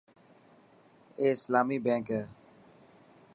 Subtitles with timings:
[1.19, 2.23] اي اسلامي بينڪ هي.